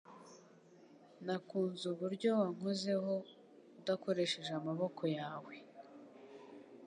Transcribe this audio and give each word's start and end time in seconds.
Nakunze 1.25 1.83
uburyo 1.93 2.29
wankozeho 2.39 3.13
udakoresheje 3.79 4.51
amaboko 4.59 5.03
yawe 5.17 5.55